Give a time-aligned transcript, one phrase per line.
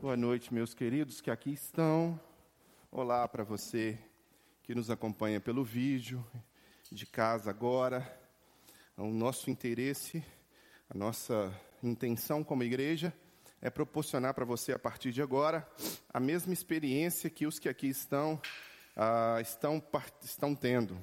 [0.00, 2.18] Boa noite, meus queridos que aqui estão.
[2.90, 3.98] Olá para você
[4.62, 6.26] que nos acompanha pelo vídeo,
[6.90, 8.10] de casa agora.
[8.96, 10.24] O nosso interesse,
[10.88, 13.12] a nossa intenção como igreja
[13.60, 15.70] é proporcionar para você, a partir de agora,
[16.08, 18.40] a mesma experiência que os que aqui estão,
[18.96, 19.82] ah, estão,
[20.22, 20.96] estão tendo.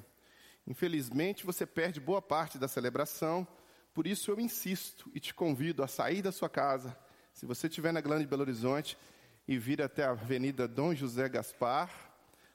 [0.66, 3.46] Infelizmente, você perde boa parte da celebração,
[3.94, 6.98] por isso eu insisto e te convido a sair da sua casa
[7.38, 8.98] se você estiver na Grande Belo Horizonte
[9.46, 11.88] e vir até a Avenida Dom José Gaspar,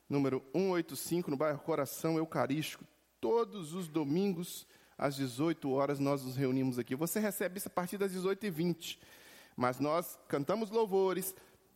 [0.10, 2.84] número 185, no bairro Coração Eucarístico,
[3.22, 6.98] todos os domingos às 18 horas nós nos reunimos aqui.
[6.98, 8.98] Você recebe isso a partir das 18h20.
[9.56, 11.34] Mas nós cantamos louvores,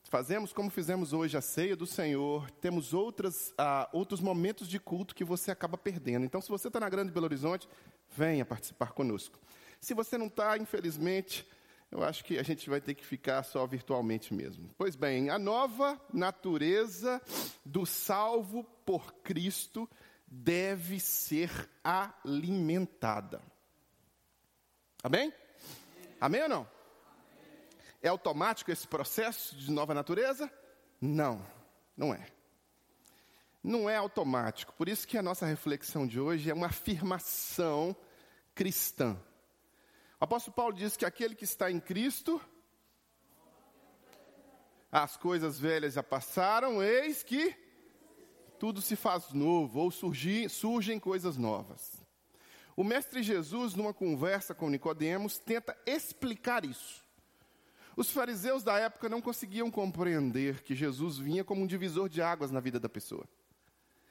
[0.09, 5.15] fazemos como fizemos hoje a ceia do Senhor, temos outras, ah, outros momentos de culto
[5.15, 6.26] que você acaba perdendo.
[6.26, 7.70] Então, se você está na Grande Belo Horizonte,
[8.13, 9.39] venha participar conosco.
[9.79, 11.48] Se você não está, infelizmente,
[11.91, 14.70] eu acho que a gente vai ter que ficar só virtualmente mesmo.
[14.77, 17.22] Pois bem, a nova natureza
[17.66, 19.90] do salvo por Cristo
[20.27, 23.41] deve ser alimentada.
[25.02, 25.34] Amém?
[26.20, 26.68] Amém ou não?
[28.01, 30.51] É automático esse processo de nova natureza?
[30.99, 31.46] Não,
[31.96, 32.27] não é.
[33.63, 34.74] Não é automático.
[34.74, 37.96] Por isso que a nossa reflexão de hoje é uma afirmação
[38.54, 39.18] cristã.
[40.20, 42.41] O apóstolo Paulo diz que aquele que está em Cristo,
[44.91, 47.55] as coisas velhas já passaram, eis que
[48.57, 52.04] tudo se faz novo, ou surgir, surgem coisas novas.
[52.76, 57.05] O mestre Jesus, numa conversa com Nicodemos, tenta explicar isso.
[57.95, 62.51] Os fariseus da época não conseguiam compreender que Jesus vinha como um divisor de águas
[62.51, 63.27] na vida da pessoa.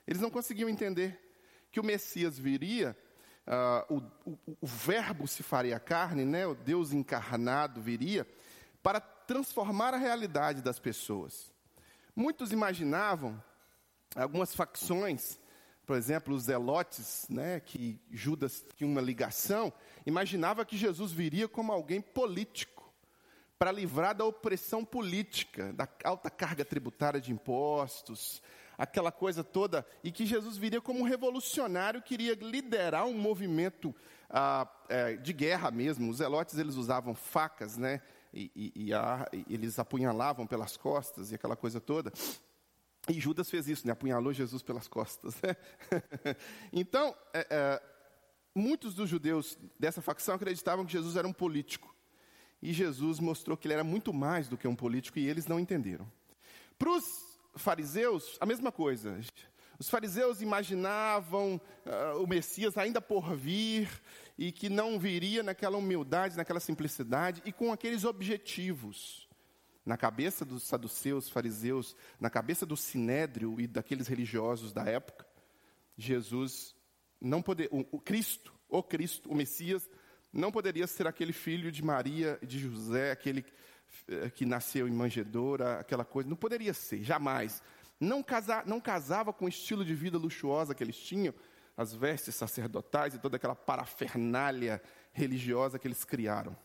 [0.06, 1.20] Eles não conseguiam entender
[1.70, 2.96] que o Messias viria
[3.46, 3.94] uh,
[4.24, 6.46] o, o, o, verbo se faria carne, né?
[6.46, 8.26] o Deus encarnado viria,
[8.82, 11.52] para transformar a realidade das pessoas.
[12.14, 13.42] Muitos imaginavam,
[14.14, 15.38] algumas facções,
[15.84, 19.72] por exemplo, os zelotes, né, que Judas tinha uma ligação,
[20.04, 22.76] imaginava que Jesus viria como alguém político,
[23.58, 28.42] para livrar da opressão política, da alta carga tributária de impostos,
[28.76, 33.94] aquela coisa toda, e que Jesus viria como um revolucionário, queria liderar um movimento
[34.28, 36.10] ah, é, de guerra mesmo.
[36.10, 38.02] Os zelotes eles usavam facas, né?
[38.32, 42.12] E, e, e, a, e, eles apunhalavam pelas costas e aquela coisa toda.
[43.08, 43.92] E Judas fez isso, né?
[43.92, 45.34] apunhalou Jesus pelas costas.
[45.40, 45.56] Né?
[46.72, 47.82] então, é, é,
[48.54, 51.94] muitos dos judeus dessa facção acreditavam que Jesus era um político.
[52.60, 55.60] E Jesus mostrou que ele era muito mais do que um político e eles não
[55.60, 56.10] entenderam.
[56.78, 57.04] Para os
[57.56, 59.18] fariseus, a mesma coisa.
[59.78, 63.88] Os fariseus imaginavam uh, o Messias ainda por vir
[64.38, 69.28] e que não viria naquela humildade, naquela simplicidade e com aqueles objetivos.
[69.84, 75.26] Na cabeça dos saduceus, fariseus, na cabeça do sinédrio e daqueles religiosos da época,
[75.96, 76.74] Jesus
[77.20, 79.88] não poderia, o, o Cristo, o Cristo, o Messias,
[80.32, 83.44] não poderia ser aquele filho de Maria e de José, aquele
[84.34, 86.28] que nasceu em manjedoura, aquela coisa.
[86.28, 87.62] Não poderia ser, jamais.
[87.98, 88.24] Não,
[88.66, 91.34] não casava com o estilo de vida luxuosa que eles tinham,
[91.76, 94.82] as vestes sacerdotais e toda aquela parafernália
[95.12, 96.56] religiosa que eles criaram.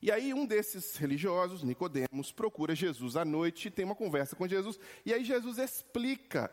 [0.00, 4.46] E aí um desses religiosos, Nicodemos, procura Jesus à noite e tem uma conversa com
[4.46, 4.78] Jesus.
[5.04, 6.50] E aí Jesus explica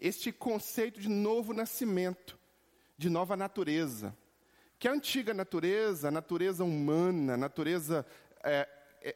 [0.00, 2.38] este conceito de novo nascimento,
[2.96, 4.16] de nova natureza.
[4.78, 8.06] Que a antiga natureza, a natureza humana, a natureza
[8.44, 8.68] é,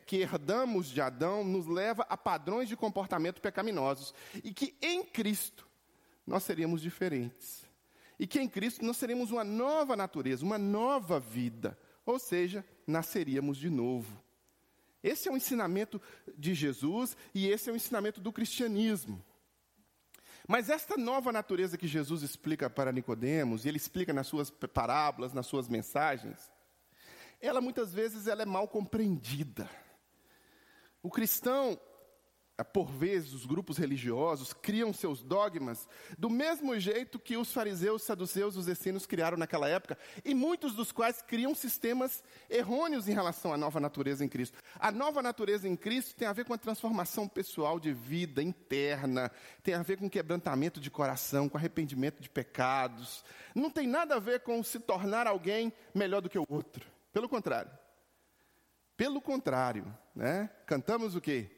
[0.06, 5.68] que herdamos de Adão nos leva a padrões de comportamento pecaminosos e que em Cristo
[6.26, 7.62] nós seríamos diferentes.
[8.18, 11.76] E que em Cristo nós seríamos uma nova natureza, uma nova vida,
[12.06, 14.22] ou seja, nasceríamos de novo.
[15.02, 16.00] Esse é o ensinamento
[16.38, 19.22] de Jesus e esse é o ensinamento do cristianismo.
[20.46, 25.32] Mas esta nova natureza que Jesus explica para Nicodemos, e ele explica nas suas parábolas,
[25.32, 26.51] nas suas mensagens,
[27.42, 29.68] ela muitas vezes ela é mal compreendida.
[31.02, 31.78] O cristão,
[32.72, 38.56] por vezes, os grupos religiosos criam seus dogmas do mesmo jeito que os fariseus, saduceus,
[38.56, 43.56] os essênios criaram naquela época, e muitos dos quais criam sistemas errôneos em relação à
[43.56, 44.58] nova natureza em Cristo.
[44.78, 49.32] A nova natureza em Cristo tem a ver com a transformação pessoal de vida interna,
[49.64, 53.24] tem a ver com quebrantamento de coração, com arrependimento de pecados.
[53.52, 56.91] Não tem nada a ver com se tornar alguém melhor do que o outro.
[57.12, 57.70] Pelo contrário.
[58.96, 60.50] Pelo contrário, né?
[60.66, 61.50] Cantamos o quê?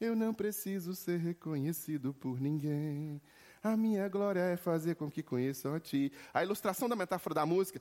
[0.00, 3.22] Eu não preciso ser reconhecido por ninguém.
[3.62, 6.12] A minha glória é fazer com que conheçam a ti.
[6.34, 7.80] A ilustração da metáfora da música,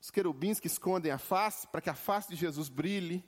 [0.00, 3.24] os querubins que escondem a face para que a face de Jesus brilhe.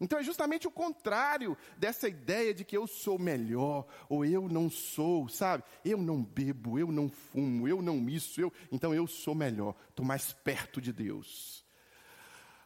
[0.00, 4.70] Então é justamente o contrário dessa ideia de que eu sou melhor ou eu não
[4.70, 5.62] sou, sabe?
[5.84, 10.06] Eu não bebo, eu não fumo, eu não isso, eu, então eu sou melhor, estou
[10.06, 11.62] mais perto de Deus.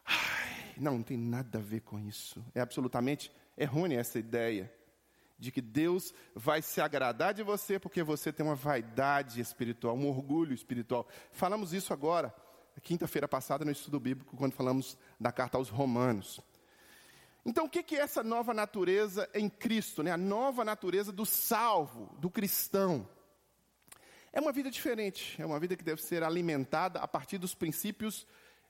[0.05, 2.43] Ai, não, não tem nada a ver com isso.
[2.53, 4.71] É absolutamente errônea essa ideia
[5.37, 10.07] de que Deus vai se agradar de você porque você tem uma vaidade espiritual, um
[10.07, 11.07] orgulho espiritual.
[11.31, 12.33] Falamos isso agora,
[12.81, 16.39] quinta-feira passada, no estudo bíblico, quando falamos da carta aos Romanos.
[17.45, 20.01] Então, o que é essa nova natureza em Cristo?
[20.01, 20.11] Né?
[20.11, 23.07] A nova natureza do salvo, do cristão.
[24.33, 28.25] É uma vida diferente, é uma vida que deve ser alimentada a partir dos princípios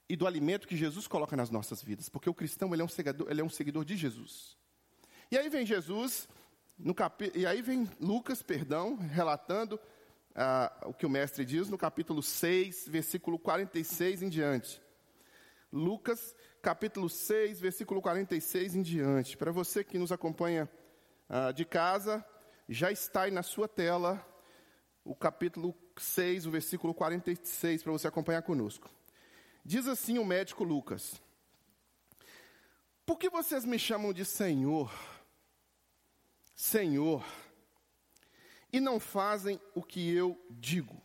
[0.07, 2.89] e do alimento que Jesus coloca nas nossas vidas, porque o cristão ele é um
[2.89, 4.57] seguidor, ele é um seguidor de Jesus.
[5.31, 6.27] E aí vem Jesus,
[6.77, 9.79] no capi, e aí vem Lucas, perdão, relatando
[10.35, 14.81] ah, o que o mestre diz no capítulo 6, versículo 46 em diante.
[15.71, 19.37] Lucas capítulo 6, versículo 46 em diante.
[19.37, 20.69] Para você que nos acompanha
[21.29, 22.25] uh, de casa,
[22.67, 24.25] já está aí na sua tela
[25.03, 28.89] o capítulo 6, o versículo 46, para você acompanhar conosco.
[29.67, 31.19] Diz assim o médico Lucas:
[33.03, 34.93] Por que vocês me chamam de Senhor,
[36.55, 37.25] Senhor,
[38.71, 41.01] e não fazem o que eu digo?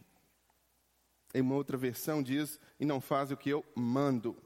[1.32, 4.36] Em uma outra versão diz: E não fazem o que eu mando.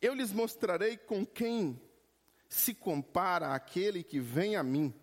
[0.00, 1.78] Eu lhes mostrarei com quem
[2.48, 4.94] se compara aquele que vem a mim.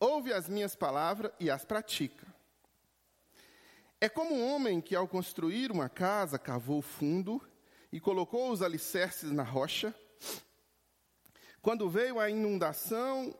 [0.00, 2.26] Ouve as minhas palavras e as pratica.
[4.02, 7.38] É como um homem que, ao construir uma casa, cavou fundo
[7.92, 9.94] e colocou os alicerces na rocha.
[11.60, 13.34] Quando veio a inundação,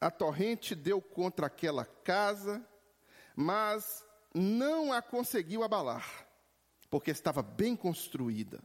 [0.00, 2.64] a torrente deu contra aquela casa,
[3.34, 6.28] mas não a conseguiu abalar,
[6.88, 8.62] porque estava bem construída.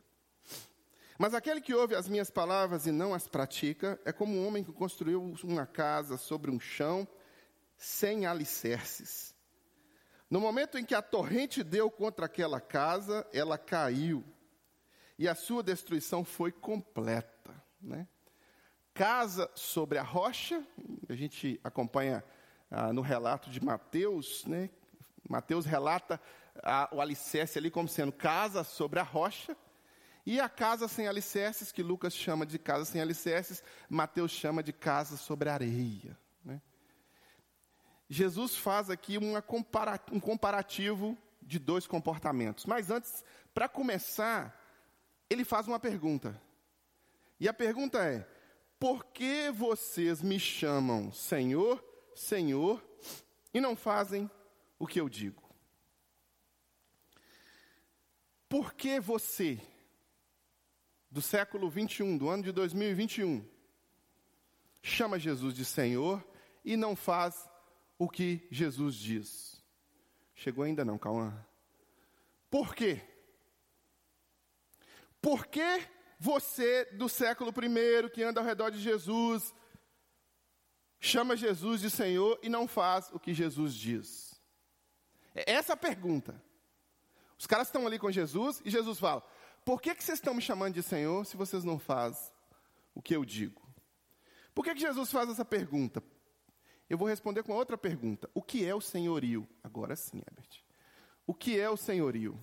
[1.17, 4.63] Mas aquele que ouve as minhas palavras e não as pratica é como um homem
[4.63, 7.07] que construiu uma casa sobre um chão
[7.75, 9.33] sem alicerces.
[10.31, 14.23] No momento em que a torrente deu contra aquela casa, ela caiu
[15.19, 17.53] e a sua destruição foi completa.
[17.81, 18.07] Né?
[18.93, 20.65] Casa sobre a rocha,
[21.09, 22.23] a gente acompanha
[22.71, 24.69] ah, no relato de Mateus, né?
[25.29, 26.19] Mateus relata
[26.63, 29.55] ah, o alicerce ali como sendo casa sobre a rocha.
[30.25, 34.71] E a casa sem alicerces, que Lucas chama de casa sem alicerces, Mateus chama de
[34.71, 36.17] casa sobre areia.
[38.13, 39.17] Jesus faz aqui
[39.47, 42.65] compara um comparativo de dois comportamentos.
[42.65, 43.23] Mas antes,
[43.53, 44.53] para começar,
[45.29, 46.39] ele faz uma pergunta.
[47.39, 48.27] E a pergunta é:
[48.77, 51.81] por que vocês me chamam Senhor,
[52.13, 52.85] Senhor,
[53.53, 54.29] e não fazem
[54.77, 55.41] o que eu digo?
[58.49, 59.57] Por que você
[61.09, 63.47] do século 21, do ano de 2021,
[64.83, 66.21] chama Jesus de Senhor
[66.65, 67.49] e não faz
[68.01, 69.63] o que Jesus diz.
[70.33, 71.48] Chegou ainda não, calma.
[72.50, 73.00] Por quê?
[75.21, 75.88] Por que
[76.18, 79.53] você do século I que anda ao redor de Jesus
[81.00, 84.42] chama Jesus de Senhor e não faz o que Jesus diz?
[85.36, 86.44] É essa a pergunta.
[87.38, 89.24] Os caras estão ali com Jesus e Jesus fala:
[89.63, 92.33] por que, que vocês estão me chamando de Senhor se vocês não fazem
[92.95, 93.62] o que eu digo?
[94.56, 96.01] Por que, que Jesus faz essa pergunta?
[96.91, 98.29] Eu vou responder com outra pergunta.
[98.33, 99.48] O que é o senhorio?
[99.63, 100.62] Agora sim, Herbert.
[101.25, 102.38] O que é o senhorio?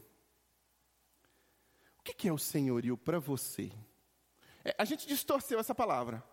[1.99, 3.71] O que, é o senhorio para você?
[4.65, 6.25] É, a gente distorceu essa palavra.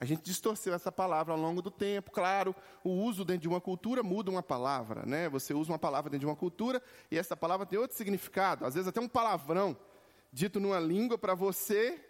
[0.00, 2.10] A gente distorceu essa palavra ao longo do tempo.
[2.10, 5.28] Claro, o uso dentro de uma cultura muda uma palavra, né?
[5.28, 8.64] Você usa uma palavra dentro de uma cultura e essa palavra tem outro significado.
[8.64, 9.76] Às vezes até um palavrão
[10.32, 12.02] dito numa língua para você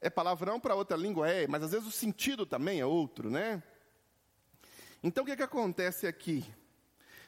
[0.00, 3.60] é palavrão para outra língua é, mas às vezes o sentido também é outro, né?
[5.02, 6.44] Então o que, é que acontece aqui?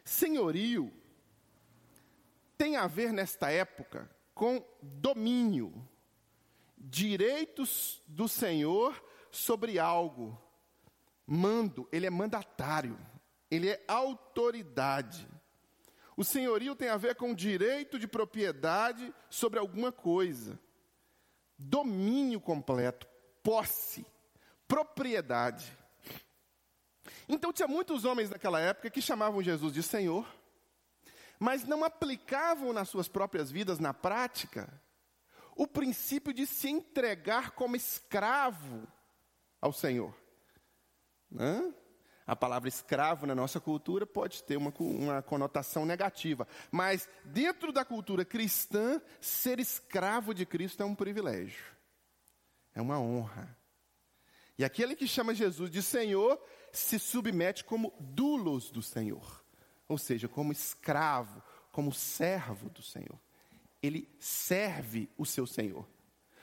[0.05, 0.93] Senhorio
[2.57, 5.73] tem a ver nesta época com domínio,
[6.76, 10.41] direitos do Senhor sobre algo.
[11.26, 12.99] Mando, ele é mandatário,
[13.50, 15.26] ele é autoridade.
[16.17, 20.59] O senhorio tem a ver com direito de propriedade sobre alguma coisa.
[21.59, 23.09] Domínio completo,
[23.43, 24.05] posse,
[24.69, 25.76] propriedade.
[27.29, 30.26] Então tinha muitos homens naquela época que chamavam Jesus de Senhor,
[31.38, 34.73] mas não aplicavam nas suas próprias vidas, na prática,
[35.57, 38.87] o princípio de se entregar como escravo
[39.61, 40.14] ao Senhor.
[41.31, 41.73] Né?
[42.26, 47.85] A palavra escravo na nossa cultura pode ter uma, uma conotação negativa, mas dentro da
[47.85, 51.64] cultura cristã, ser escravo de Cristo é um privilégio.
[52.75, 53.57] É uma honra.
[54.57, 56.41] E aquele que chama Jesus de Senhor
[56.73, 59.45] se submete como dulos do Senhor,
[59.87, 63.21] ou seja, como escravo, como servo do Senhor.
[63.83, 65.87] Ele serve o seu Senhor.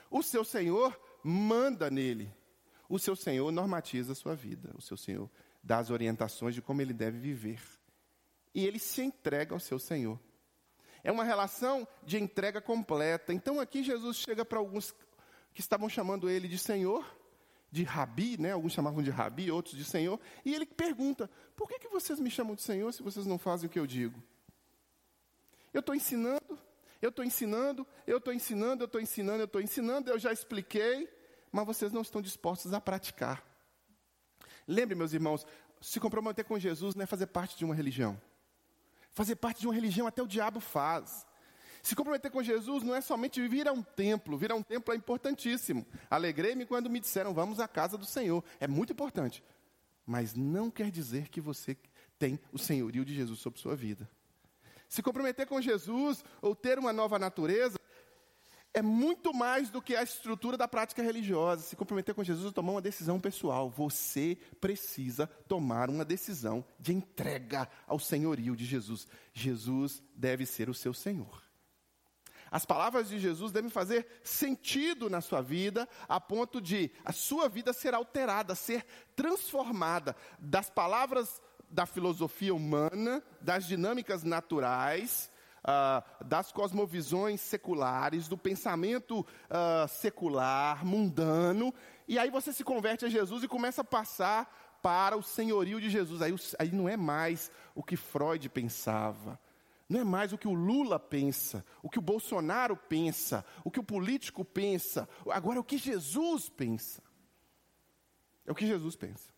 [0.09, 2.31] O seu Senhor manda nele.
[2.87, 4.71] O seu Senhor normatiza a sua vida.
[4.77, 5.29] O seu Senhor
[5.63, 7.61] dá as orientações de como ele deve viver.
[8.53, 10.19] E ele se entrega ao seu Senhor.
[11.03, 13.33] É uma relação de entrega completa.
[13.33, 14.93] Então aqui Jesus chega para alguns
[15.53, 17.05] que estavam chamando ele de Senhor,
[17.71, 18.51] de Rabi, né?
[18.51, 22.29] alguns chamavam de Rabi, outros de Senhor, e ele pergunta: por que, que vocês me
[22.29, 24.21] chamam de Senhor se vocês não fazem o que eu digo?
[25.73, 26.59] Eu estou ensinando,
[27.01, 31.07] eu estou ensinando, eu estou ensinando, eu estou ensinando, eu estou ensinando, eu já expliquei,
[31.51, 33.43] mas vocês não estão dispostos a praticar.
[34.67, 35.45] Lembre, meus irmãos,
[35.81, 38.19] se comprometer com Jesus não é fazer parte de uma religião.
[39.11, 41.25] Fazer parte de uma religião até o diabo faz.
[41.81, 44.93] Se comprometer com Jesus não é somente vir a um templo, vir a um templo
[44.93, 45.85] é importantíssimo.
[46.09, 48.43] Alegrei-me quando me disseram, vamos à casa do Senhor.
[48.59, 49.43] É muito importante.
[50.05, 51.77] Mas não quer dizer que você
[52.17, 54.09] tem o senhorio de Jesus sobre sua vida.
[54.87, 57.79] Se comprometer com Jesus ou ter uma nova natureza
[58.73, 61.63] é muito mais do que a estrutura da prática religiosa.
[61.63, 63.69] Se comprometer com Jesus é tomar uma decisão pessoal.
[63.69, 69.07] Você precisa tomar uma decisão de entrega ao senhorio de Jesus.
[69.33, 71.48] Jesus deve ser o seu Senhor.
[72.51, 77.47] As palavras de Jesus devem fazer sentido na sua vida, a ponto de a sua
[77.47, 85.29] vida ser alterada, ser transformada das palavras da filosofia humana, das dinâmicas naturais,
[85.59, 91.73] uh, das cosmovisões seculares, do pensamento uh, secular, mundano,
[92.07, 95.89] e aí você se converte a Jesus e começa a passar para o senhorio de
[95.89, 96.21] Jesus.
[96.21, 99.39] Aí, aí não é mais o que Freud pensava
[99.89, 103.79] não é mais o que o Lula pensa, o que o Bolsonaro pensa, o que
[103.79, 107.01] o político pensa, agora é o que Jesus pensa.
[108.45, 109.33] É o que Jesus pensa.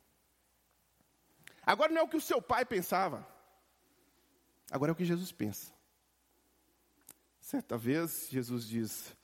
[1.65, 3.25] Agora não é o que o seu pai pensava,
[4.69, 5.71] agora é o que Jesus pensa.
[7.39, 9.15] Certa vez, Jesus diz: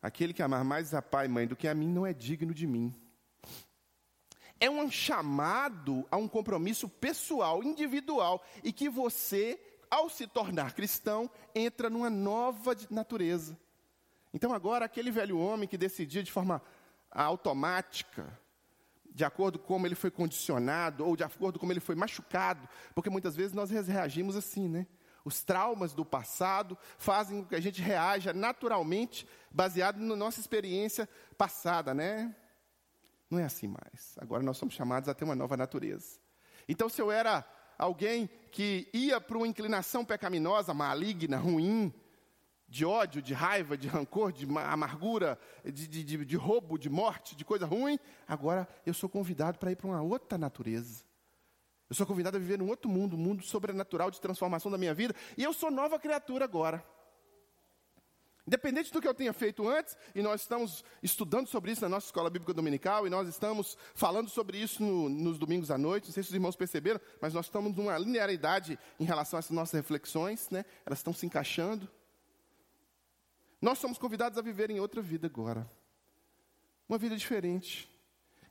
[0.00, 2.54] Aquele que amar mais a pai e mãe do que a mim não é digno
[2.54, 2.94] de mim.
[4.58, 9.58] É um chamado a um compromisso pessoal, individual, e que você
[9.90, 13.58] ao se tornar cristão, entra numa nova natureza.
[14.32, 16.62] Então, agora, aquele velho homem que decidia de forma
[17.10, 18.38] automática,
[19.12, 22.68] de acordo com como ele foi condicionado, ou de acordo com como ele foi machucado,
[22.94, 24.86] porque muitas vezes nós reagimos assim, né?
[25.24, 31.08] Os traumas do passado fazem com que a gente reaja naturalmente, baseado na nossa experiência
[31.36, 32.34] passada, né?
[33.28, 34.16] Não é assim mais.
[34.18, 36.18] Agora nós somos chamados a ter uma nova natureza.
[36.68, 37.44] Então, se eu era
[37.80, 41.92] alguém que ia para uma inclinação pecaminosa, maligna, ruim,
[42.68, 47.44] de ódio, de raiva, de rancor, de amargura, de, de, de, roubo, de morte, de
[47.44, 51.02] coisa ruim, agora eu sou convidado para ir para uma outra natureza.
[51.88, 54.94] Eu sou convidado a viver num outro mundo, um mundo sobrenatural de transformação da minha
[54.94, 56.84] vida, e eu sou nova criatura agora.
[58.50, 62.06] Independente do que eu tenha feito antes, e nós estamos estudando sobre isso na nossa
[62.06, 66.12] escola bíblica dominical, e nós estamos falando sobre isso no, nos domingos à noite, não
[66.12, 70.50] sei se os irmãos perceberam, mas nós estamos numa linearidade em relação essas nossas reflexões,
[70.50, 70.64] né?
[70.84, 71.88] elas estão se encaixando.
[73.62, 75.70] Nós somos convidados a viver em outra vida agora,
[76.88, 77.88] uma vida diferente.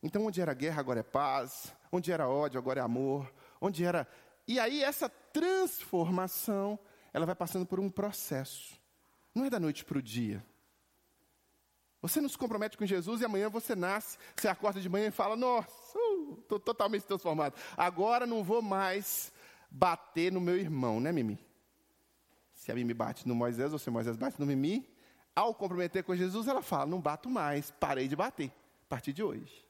[0.01, 3.29] Então, onde era guerra, agora é paz, onde era ódio, agora é amor,
[3.60, 4.08] onde era.
[4.48, 6.79] E aí, essa transformação,
[7.12, 8.79] ela vai passando por um processo.
[9.34, 10.44] Não é da noite para o dia.
[12.02, 15.12] Você não se compromete com Jesus e amanhã você nasce, você acorda de manhã e
[15.12, 17.56] fala: Nossa, estou uh, totalmente transformado.
[17.76, 19.34] Agora não vou mais
[19.70, 21.38] bater no meu irmão, né, Mimi?
[22.54, 24.88] Se a Mimi bate no Moisés ou se o Moisés bate no Mimi,
[25.36, 28.52] ao comprometer com Jesus, ela fala: Não bato mais, parei de bater,
[28.84, 29.66] a partir de hoje.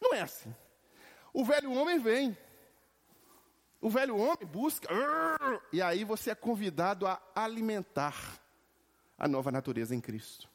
[0.00, 0.54] Não é assim.
[1.32, 2.36] O velho homem vem,
[3.86, 4.88] o velho homem busca,
[5.72, 8.16] e aí você é convidado a alimentar
[9.16, 10.48] a nova natureza em Cristo.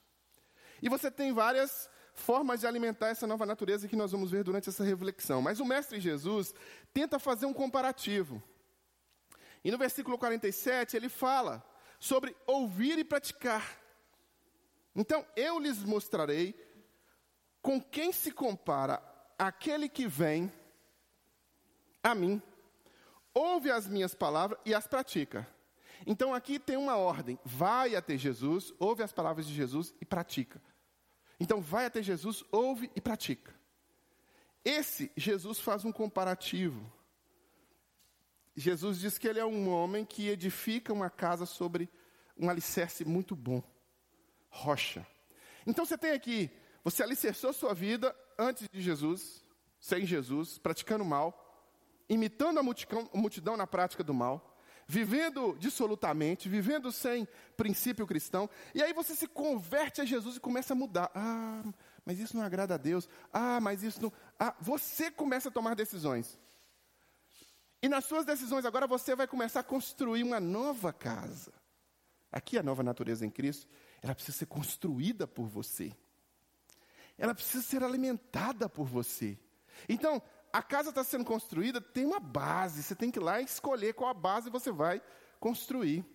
[0.81, 4.67] E você tem várias formas de alimentar essa nova natureza que nós vamos ver durante
[4.67, 5.41] essa reflexão.
[5.41, 6.53] Mas o Mestre Jesus
[6.93, 8.43] tenta fazer um comparativo.
[9.63, 11.63] E no versículo 47 ele fala
[12.01, 13.79] sobre ouvir e praticar.
[14.93, 16.53] Então eu lhes mostrarei
[17.61, 19.01] com quem se compara
[19.39, 20.51] aquele que vem
[22.03, 22.41] a mim
[23.33, 25.47] ouve as minhas palavras e as pratica.
[26.05, 30.61] Então aqui tem uma ordem: vai até Jesus, ouve as palavras de Jesus e pratica.
[31.39, 33.53] Então vai até Jesus, ouve e pratica.
[34.63, 36.91] Esse Jesus faz um comparativo.
[38.55, 41.89] Jesus diz que ele é um homem que edifica uma casa sobre
[42.37, 43.63] um alicerce muito bom,
[44.49, 45.05] rocha.
[45.65, 46.51] Então você tem aqui,
[46.83, 49.43] você alicerçou sua vida antes de Jesus,
[49.79, 51.50] sem Jesus, praticando mal,
[52.11, 57.25] imitando a multidão, na prática do mal, vivendo dissolutamente, vivendo sem
[57.55, 61.09] princípio cristão, e aí você se converte a Jesus e começa a mudar.
[61.15, 61.63] Ah,
[62.05, 63.07] mas isso não agrada a Deus.
[63.31, 64.11] Ah, mas isso não.
[64.37, 66.37] Ah, você começa a tomar decisões.
[67.81, 71.53] E nas suas decisões agora você vai começar a construir uma nova casa.
[72.29, 73.67] Aqui a nova natureza em Cristo,
[74.01, 75.93] ela precisa ser construída por você.
[77.17, 79.39] Ela precisa ser alimentada por você.
[79.87, 80.21] Então,
[80.53, 82.83] a casa está sendo construída, tem uma base.
[82.83, 85.01] Você tem que ir lá e escolher qual a base você vai
[85.39, 86.05] construir.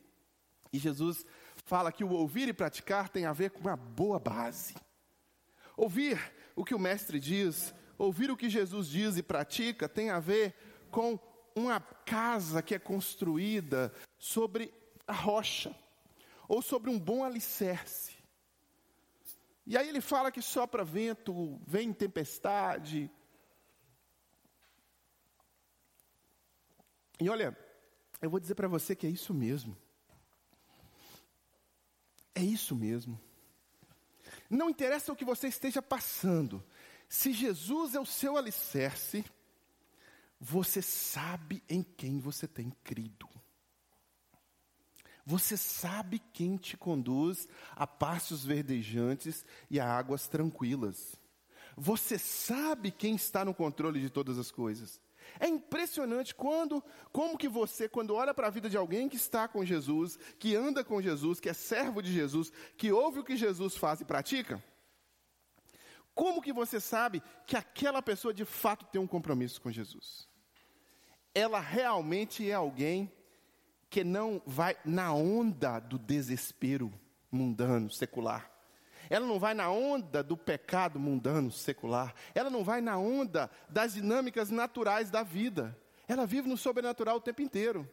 [0.73, 1.25] E Jesus
[1.65, 4.75] fala que o ouvir e praticar tem a ver com uma boa base.
[5.77, 6.21] Ouvir
[6.55, 10.55] o que o Mestre diz, ouvir o que Jesus diz e pratica, tem a ver
[10.91, 11.19] com
[11.55, 14.73] uma casa que é construída sobre
[15.07, 15.75] a rocha,
[16.49, 18.17] ou sobre um bom alicerce.
[19.67, 23.11] E aí ele fala que sopra vento, vem tempestade.
[27.21, 27.57] E olha,
[28.21, 29.77] eu vou dizer para você que é isso mesmo.
[32.35, 33.21] É isso mesmo.
[34.51, 36.63] Não interessa o que você esteja passando,
[37.09, 39.25] se Jesus é o seu alicerce,
[40.39, 43.29] você sabe em quem você tem crido.
[45.25, 51.17] Você sabe quem te conduz a passos verdejantes e a águas tranquilas.
[51.77, 55.01] Você sabe quem está no controle de todas as coisas.
[55.39, 59.47] É impressionante quando, como que você, quando olha para a vida de alguém que está
[59.47, 63.37] com Jesus, que anda com Jesus, que é servo de Jesus, que ouve o que
[63.37, 64.63] Jesus faz e pratica,
[66.15, 70.27] como que você sabe que aquela pessoa de fato tem um compromisso com Jesus?
[71.35, 73.13] Ela realmente é alguém
[73.91, 76.93] que não vai na onda do desespero
[77.31, 78.56] mundano, secular.
[79.09, 82.15] Ela não vai na onda do pecado mundano, secular.
[82.35, 85.77] Ela não vai na onda das dinâmicas naturais da vida.
[86.09, 87.89] Ela vive no sobrenatural o tempo inteiro.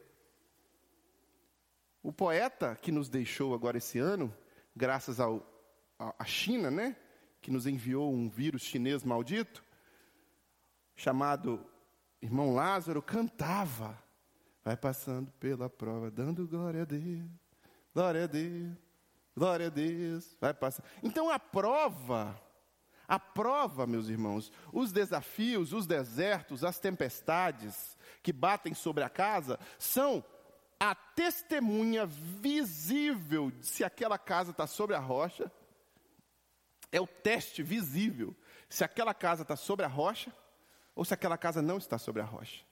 [2.02, 4.36] O poeta que nos deixou agora esse ano,
[4.76, 5.46] graças ao,
[5.98, 6.96] à China, né?
[7.44, 9.64] que nos enviou um vírus chinês maldito,
[10.96, 11.64] chamado
[12.22, 14.02] irmão Lázaro, cantava.
[14.64, 17.30] Vai passando pela prova, dando glória a Deus,
[17.94, 18.78] glória a Deus,
[19.36, 20.36] glória a Deus.
[20.40, 20.86] Vai passando.
[21.02, 22.40] Então a prova,
[23.08, 29.60] a prova, meus irmãos, os desafios, os desertos, as tempestades que batem sobre a casa,
[29.78, 30.24] são
[30.80, 35.52] a testemunha visível de se aquela casa está sobre a rocha
[36.94, 38.36] é o teste visível
[38.70, 40.32] se aquela casa está sobre a rocha
[40.96, 42.64] ou se aquela casa não está sobre a rocha.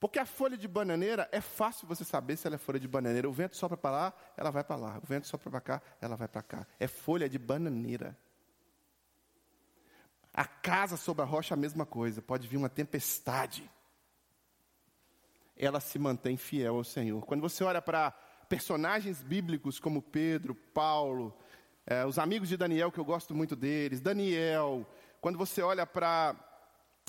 [0.00, 3.28] Porque a folha de bananeira é fácil você saber se ela é folha de bananeira.
[3.28, 5.00] O vento sopra para lá, ela vai para lá.
[5.02, 6.66] O vento sopra para cá, ela vai para cá.
[6.78, 8.16] É folha de bananeira.
[10.32, 12.22] A casa sobre a rocha é a mesma coisa.
[12.22, 13.68] Pode vir uma tempestade.
[15.56, 17.26] Ela se mantém fiel ao Senhor.
[17.26, 18.12] Quando você olha para
[18.48, 21.36] personagens bíblicos como Pedro, Paulo,
[21.84, 24.86] é, os amigos de Daniel, que eu gosto muito deles, Daniel,
[25.20, 26.36] quando você olha para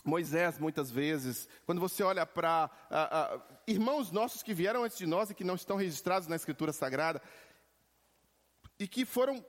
[0.03, 2.69] Moisés, muitas vezes, quando você olha para
[3.67, 7.21] irmãos nossos que vieram antes de nós e que não estão registrados na Escritura Sagrada,
[8.77, 9.45] e que foram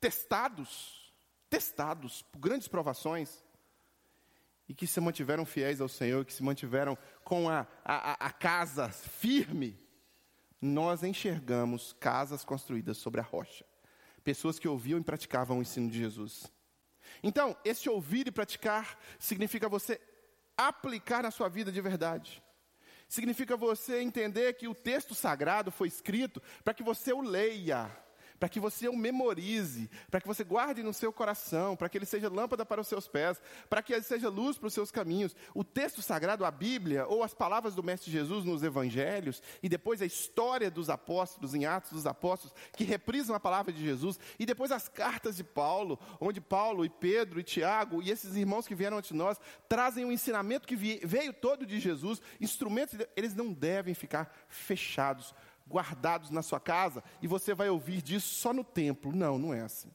[0.00, 1.12] testados,
[1.48, 3.44] testados por grandes provações,
[4.68, 8.88] e que se mantiveram fiéis ao Senhor, que se mantiveram com a, a, a casa
[8.88, 9.78] firme,
[10.60, 13.64] nós enxergamos casas construídas sobre a rocha
[14.20, 16.50] pessoas que ouviam e praticavam o ensino de Jesus.
[17.22, 20.00] Então, esse ouvir e praticar significa você
[20.56, 22.42] aplicar na sua vida de verdade.
[23.08, 27.90] Significa você entender que o texto sagrado foi escrito para que você o leia
[28.40, 32.06] para que você o memorize, para que você guarde no seu coração, para que ele
[32.06, 35.36] seja lâmpada para os seus pés, para que ele seja luz para os seus caminhos.
[35.54, 40.00] O texto sagrado, a Bíblia, ou as palavras do Mestre Jesus nos Evangelhos, e depois
[40.00, 44.46] a história dos apóstolos, em Atos dos Apóstolos, que reprisam a palavra de Jesus, e
[44.46, 48.74] depois as cartas de Paulo, onde Paulo e Pedro e Tiago e esses irmãos que
[48.74, 53.52] vieram antes de nós trazem um ensinamento que veio todo de Jesus, instrumentos, eles não
[53.52, 55.34] devem ficar fechados
[55.70, 59.14] guardados na sua casa e você vai ouvir disso só no templo.
[59.14, 59.90] Não, não é assim.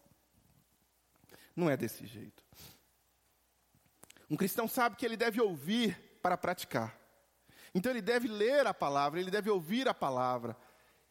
[1.53, 2.43] Não é desse jeito.
[4.29, 6.97] Um cristão sabe que ele deve ouvir para praticar.
[7.73, 10.57] Então ele deve ler a palavra, ele deve ouvir a palavra,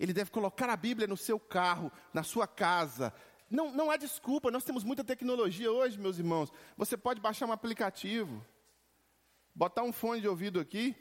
[0.00, 3.12] ele deve colocar a Bíblia no seu carro, na sua casa.
[3.50, 6.50] Não, não há desculpa, nós temos muita tecnologia hoje, meus irmãos.
[6.77, 8.44] Você pode baixar um aplicativo,
[9.55, 10.96] botar um fone de ouvido aqui,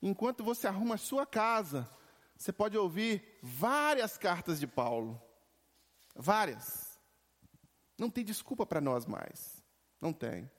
[0.00, 1.88] enquanto você arruma a sua casa,
[2.36, 5.20] você pode ouvir várias cartas de Paulo.
[6.14, 6.98] Várias.
[7.98, 9.62] Não tem desculpa para nós mais.
[10.00, 10.50] Não tem.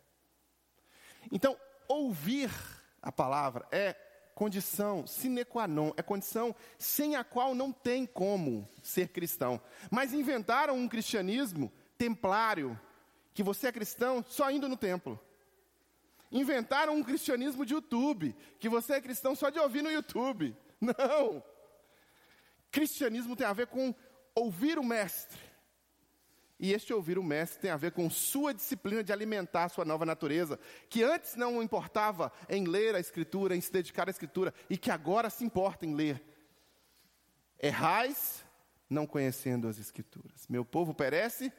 [1.32, 1.58] Então,
[1.88, 2.52] ouvir
[3.02, 3.94] a palavra é
[4.34, 9.62] condição sine qua non, é condição sem a qual não tem como ser cristão.
[9.90, 12.80] Mas inventaram um cristianismo templário,
[13.34, 15.20] que você é cristão só indo no templo.
[16.32, 20.56] Inventaram um cristianismo de YouTube, que você é cristão só de ouvir no YouTube.
[20.82, 21.44] Não!
[22.76, 23.96] Cristianismo tem a ver com
[24.36, 25.40] ouvir o mestre.
[26.60, 29.86] E este ouvir o mestre tem a ver com sua disciplina de alimentar a sua
[29.86, 30.60] nova natureza,
[30.90, 34.92] que antes não importava em ler a Escritura, em se dedicar à Escritura, e que
[34.92, 36.22] agora se importa em ler.
[37.58, 38.44] Errais
[38.90, 40.46] não conhecendo as Escrituras.
[40.50, 41.54] Meu povo perece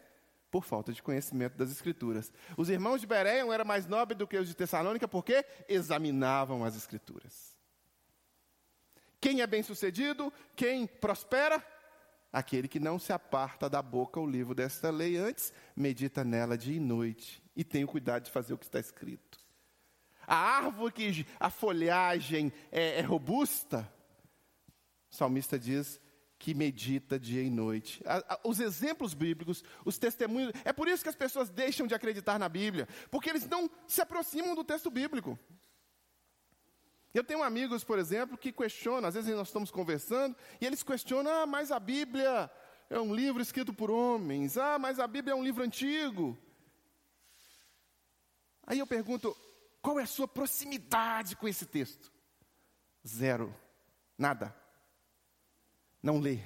[0.51, 2.31] por falta de conhecimento das Escrituras.
[2.59, 6.77] Os irmãos de Bereia eram mais nobres do que os de Tessalônica porque examinavam as
[6.77, 7.56] Escrituras.
[9.21, 10.33] Quem é bem-sucedido?
[10.55, 11.65] Quem prospera?
[12.33, 16.77] Aquele que não se aparta da boca o livro desta lei antes, medita nela dia
[16.77, 19.39] e noite e tem o cuidado de fazer o que está escrito.
[20.27, 23.91] A árvore que a folhagem é, é robusta,
[25.11, 26.01] o salmista diz
[26.39, 28.03] que medita dia e noite.
[28.45, 32.49] os exemplos bíblicos, os testemunhos, é por isso que as pessoas deixam de acreditar na
[32.49, 35.39] Bíblia, porque eles não se aproximam do texto bíblico.
[37.17, 41.33] Eu tenho amigos, por exemplo, que questionam, às vezes nós estamos conversando, e eles questionam:
[41.33, 42.51] ah, mas a Bíblia
[42.91, 46.37] é um livro escrito por homens, ah, mas a Bíblia é um livro antigo.
[48.67, 49.35] Aí eu pergunto:
[49.81, 52.13] qual é a sua proximidade com esse texto?
[53.09, 53.57] Zero,
[54.19, 54.55] nada.
[56.03, 56.41] Não lê.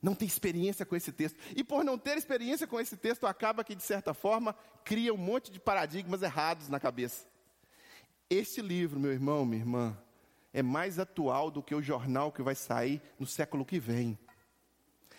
[0.00, 1.36] Não tem experiência com esse texto.
[1.56, 5.16] E por não ter experiência com esse texto, acaba que, de certa forma, cria um
[5.18, 7.31] monte de paradigmas errados na cabeça.
[8.34, 9.98] Este livro, meu irmão, minha irmã,
[10.54, 14.18] é mais atual do que o jornal que vai sair no século que vem.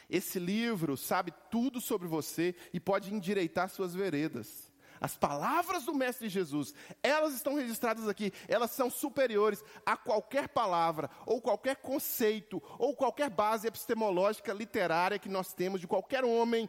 [0.10, 4.73] Esse livro sabe tudo sobre você e pode endireitar suas veredas.
[4.99, 6.73] As palavras do Mestre Jesus,
[7.04, 13.30] elas estão registradas aqui, elas são superiores a qualquer palavra, ou qualquer conceito, ou qualquer
[13.30, 16.67] base epistemológica literária que nós temos de qualquer homem,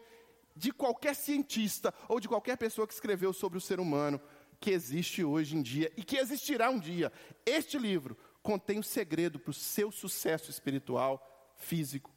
[0.55, 4.21] de qualquer cientista, ou de qualquer pessoa que escreveu sobre o ser humano
[4.61, 7.12] que existe hoje em dia e que existirá um dia.
[7.45, 12.12] Este livro contém o segredo para o seu sucesso espiritual, físico.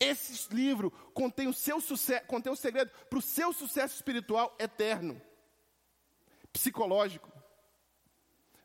[0.00, 5.20] Esse livro contém o, seu sucesso, contém o segredo para o seu sucesso espiritual eterno,
[6.52, 7.32] psicológico.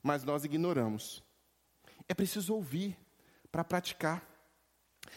[0.01, 1.23] Mas nós ignoramos.
[2.07, 2.97] É preciso ouvir
[3.51, 4.27] para praticar.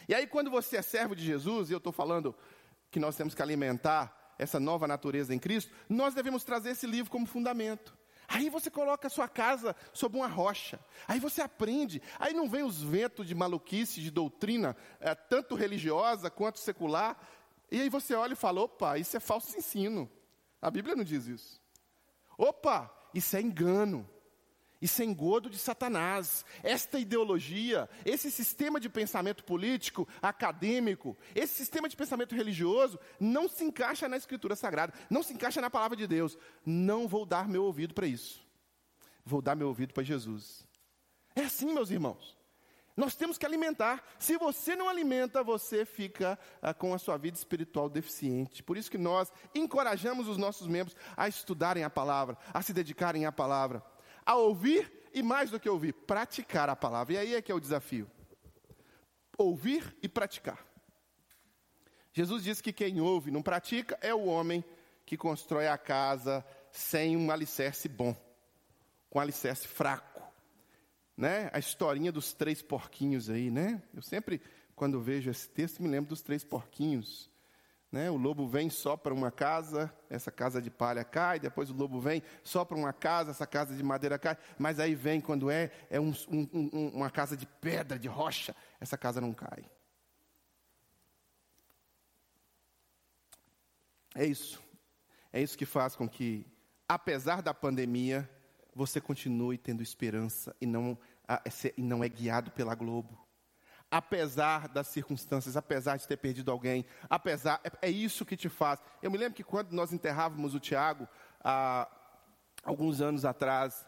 [0.08, 2.34] E aí, quando você é servo de Jesus, e eu estou falando
[2.90, 7.10] que nós temos que alimentar essa nova natureza em Cristo, nós devemos trazer esse livro
[7.10, 7.96] como fundamento.
[8.28, 10.80] Aí você coloca a sua casa sob uma rocha.
[11.06, 12.02] Aí você aprende.
[12.18, 17.16] Aí não vem os ventos de maluquice, de doutrina, é, tanto religiosa quanto secular.
[17.70, 20.10] E aí você olha e fala: opa, isso é falso ensino.
[20.60, 21.60] A Bíblia não diz isso.
[22.36, 24.08] Opa, isso é engano.
[24.86, 26.44] Isso é engodo de Satanás.
[26.62, 33.64] Esta ideologia, esse sistema de pensamento político, acadêmico, esse sistema de pensamento religioso, não se
[33.64, 36.38] encaixa na Escritura Sagrada, não se encaixa na palavra de Deus.
[36.64, 38.40] Não vou dar meu ouvido para isso.
[39.24, 40.64] Vou dar meu ouvido para Jesus.
[41.34, 42.38] É assim, meus irmãos.
[42.96, 44.04] Nós temos que alimentar.
[44.20, 48.62] Se você não alimenta, você fica ah, com a sua vida espiritual deficiente.
[48.62, 53.26] Por isso que nós encorajamos os nossos membros a estudarem a palavra, a se dedicarem
[53.26, 53.82] à palavra
[54.26, 57.14] a ouvir e mais do que ouvir, praticar a palavra.
[57.14, 58.10] E aí é que é o desafio.
[59.38, 60.66] Ouvir e praticar.
[62.12, 64.64] Jesus diz que quem ouve e não pratica é o homem
[65.04, 68.14] que constrói a casa sem um alicerce bom,
[69.08, 70.22] com um alicerce fraco.
[71.16, 71.48] Né?
[71.52, 73.82] A historinha dos três porquinhos aí, né?
[73.94, 74.42] Eu sempre,
[74.74, 77.30] quando vejo esse texto, me lembro dos três porquinhos.
[77.90, 78.10] Né?
[78.10, 82.00] O lobo vem só para uma casa, essa casa de palha cai, depois o lobo
[82.00, 85.70] vem só para uma casa, essa casa de madeira cai, mas aí vem quando é,
[85.88, 89.64] é um, um, uma casa de pedra, de rocha, essa casa não cai.
[94.14, 94.62] É isso.
[95.32, 96.46] É isso que faz com que,
[96.88, 98.28] apesar da pandemia,
[98.74, 100.98] você continue tendo esperança e não,
[101.76, 103.25] e não é guiado pela Globo
[103.90, 108.80] apesar das circunstâncias, apesar de ter perdido alguém, apesar, é, é, isso que te faz.
[109.02, 111.08] Eu me lembro que quando nós enterrávamos o Tiago,
[111.42, 111.88] há
[112.64, 113.86] alguns anos atrás,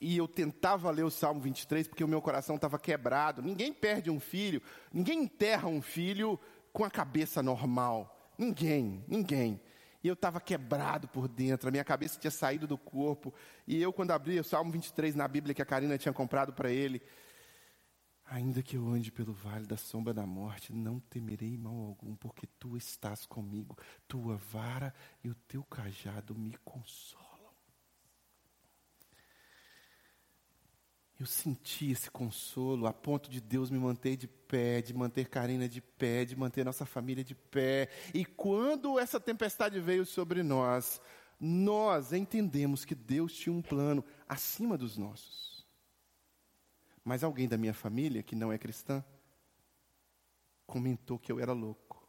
[0.00, 3.42] e eu tentava ler o Salmo 23 porque o meu coração estava quebrado.
[3.42, 6.38] Ninguém perde um filho, ninguém enterra um filho
[6.72, 8.32] com a cabeça normal.
[8.36, 9.60] Ninguém, ninguém.
[10.02, 13.34] E eu estava quebrado por dentro, a minha cabeça tinha saído do corpo.
[13.66, 16.70] E eu, quando abri o Salmo 23 na Bíblia que a Karina tinha comprado para
[16.70, 17.02] ele,
[18.30, 22.46] Ainda que eu ande pelo vale da sombra da morte, não temerei mal algum, porque
[22.58, 23.76] tu estás comigo.
[24.06, 27.28] Tua vara e o teu cajado me consolam.
[31.18, 35.66] Eu senti esse consolo a ponto de Deus me manter de pé, de manter Karina
[35.66, 37.88] de pé, de manter nossa família de pé.
[38.12, 41.00] E quando essa tempestade veio sobre nós,
[41.40, 45.57] nós entendemos que Deus tinha um plano acima dos nossos.
[47.08, 49.02] Mas alguém da minha família, que não é cristã,
[50.66, 52.06] comentou que eu era louco.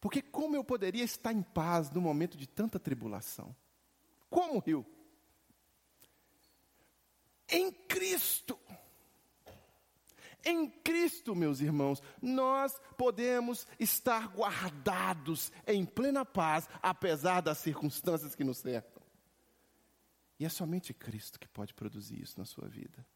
[0.00, 3.54] Porque como eu poderia estar em paz no momento de tanta tribulação?
[4.28, 4.84] Como, Rio?
[7.48, 8.58] Em Cristo.
[10.44, 18.42] Em Cristo, meus irmãos, nós podemos estar guardados em plena paz, apesar das circunstâncias que
[18.42, 19.04] nos cercam.
[20.36, 23.06] E é somente Cristo que pode produzir isso na sua vida.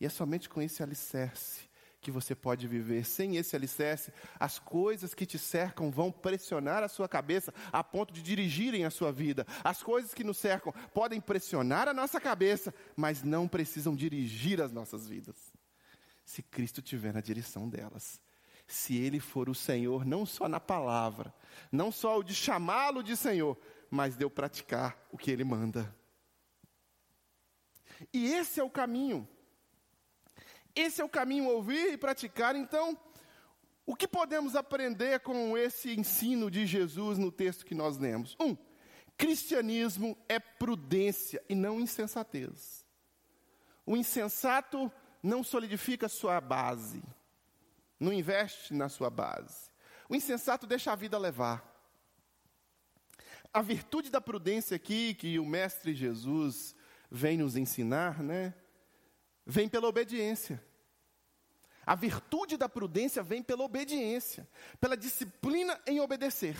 [0.00, 1.68] E é somente com esse alicerce
[2.00, 3.04] que você pode viver.
[3.04, 8.12] Sem esse alicerce, as coisas que te cercam vão pressionar a sua cabeça a ponto
[8.12, 9.46] de dirigirem a sua vida.
[9.64, 14.72] As coisas que nos cercam podem pressionar a nossa cabeça, mas não precisam dirigir as
[14.72, 15.36] nossas vidas.
[16.24, 18.20] Se Cristo estiver na direção delas.
[18.66, 21.32] Se Ele for o Senhor, não só na palavra,
[21.72, 23.58] não só o de chamá-lo de Senhor,
[23.90, 25.92] mas de eu praticar o que Ele manda.
[28.12, 29.26] E esse é o caminho
[30.80, 32.54] esse é o caminho ouvir e praticar.
[32.54, 32.96] Então,
[33.84, 38.36] o que podemos aprender com esse ensino de Jesus no texto que nós lemos?
[38.38, 38.56] Um,
[39.16, 42.84] cristianismo é prudência e não insensatez.
[43.84, 47.02] O insensato não solidifica sua base,
[47.98, 49.70] não investe na sua base.
[50.08, 51.66] O insensato deixa a vida levar.
[53.52, 56.74] A virtude da prudência aqui, que o Mestre Jesus
[57.10, 58.54] vem nos ensinar, né?
[59.46, 60.62] Vem pela obediência.
[61.88, 64.46] A virtude da prudência vem pela obediência,
[64.78, 66.54] pela disciplina em obedecer.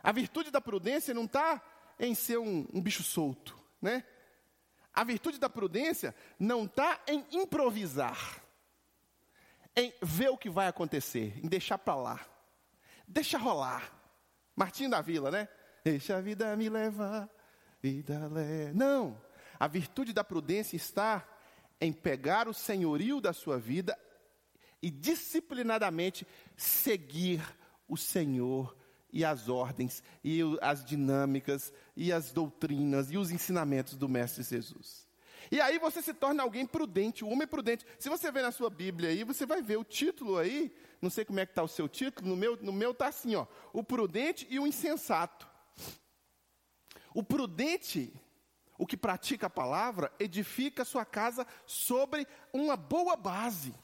[0.00, 1.60] A virtude da prudência não está
[1.98, 4.04] em ser um, um, bicho solto, né?
[4.94, 8.40] A virtude da prudência não está em improvisar,
[9.74, 12.26] em ver o que vai acontecer, em deixar para lá,
[13.08, 13.92] deixa rolar.
[14.54, 15.48] Martinho da Vila, né?
[15.82, 17.28] Deixa a vida me levar,
[17.82, 18.72] vida leva.
[18.72, 19.20] Não,
[19.58, 21.26] a virtude da prudência está
[21.80, 23.98] em pegar o senhorio da sua vida
[24.82, 27.42] e disciplinadamente seguir
[27.88, 28.76] o Senhor
[29.12, 35.06] e as ordens e as dinâmicas e as doutrinas e os ensinamentos do mestre Jesus.
[35.50, 37.86] E aí você se torna alguém prudente, o homem prudente.
[37.98, 41.24] Se você ver na sua Bíblia aí, você vai ver o título aí, não sei
[41.24, 43.82] como é que está o seu título, no meu no meu está assim, ó, o
[43.82, 45.48] prudente e o insensato.
[47.14, 48.12] O prudente
[48.78, 53.74] o que pratica a palavra edifica sua casa sobre uma boa base.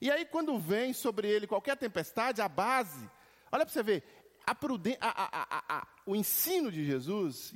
[0.00, 3.08] E aí, quando vem sobre ele qualquer tempestade, a base,
[3.50, 4.04] olha para você ver,
[4.46, 4.56] a
[5.00, 7.54] a, a, o ensino de Jesus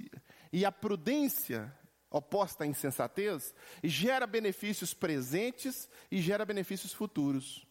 [0.53, 1.77] e a prudência
[2.11, 7.67] oposta à insensatez gera benefícios presentes e gera benefícios futuros.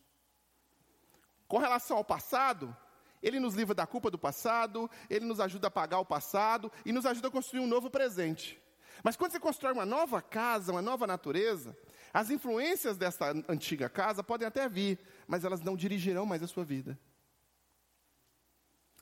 [1.47, 2.75] Com relação ao passado,
[3.21, 6.91] ele nos livra da culpa do passado, ele nos ajuda a pagar o passado e
[6.91, 8.61] nos ajuda a construir um novo presente.
[9.03, 11.77] Mas quando você constrói uma nova casa, uma nova natureza,
[12.13, 16.63] as influências dessa antiga casa podem até vir, mas elas não dirigirão mais a sua
[16.63, 16.97] vida.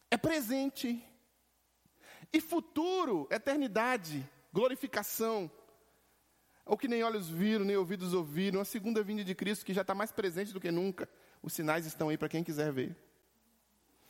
[0.09, 1.03] É presente.
[2.31, 5.51] E futuro, eternidade, glorificação.
[6.65, 9.81] O que nem olhos viram, nem ouvidos ouviram, a segunda vinda de Cristo que já
[9.81, 11.09] está mais presente do que nunca.
[11.41, 12.95] Os sinais estão aí para quem quiser ver.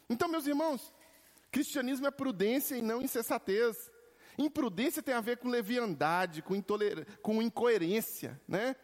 [0.09, 0.93] Então, meus irmãos,
[1.51, 3.91] cristianismo é prudência e não insensatez.
[4.37, 6.61] Imprudência tem a ver com leviandade, com,
[7.21, 8.75] com incoerência, né?